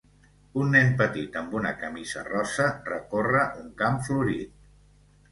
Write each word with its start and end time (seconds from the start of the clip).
un 0.59 0.71
nen 0.75 0.87
petit 1.01 1.35
amb 1.41 1.51
una 1.59 1.73
camisa 1.81 2.23
rosa 2.29 2.65
recorre 2.87 3.43
un 3.65 3.69
camp 3.83 4.01
florit. 4.07 4.57